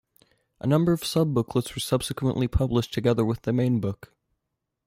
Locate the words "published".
2.47-2.91